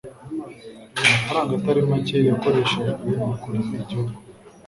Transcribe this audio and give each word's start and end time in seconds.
Amafaranga 1.01 1.51
atari 1.59 1.81
make 1.89 2.17
yakoreshejwe 2.29 3.09
mu 3.27 3.35
kurinda 3.41 3.73
igihugu. 3.83 4.13